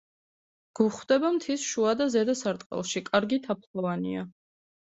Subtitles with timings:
[0.79, 4.29] გვხვდება მთის შუა და ზედა სარტყელში, კარგი თაფლოვანია.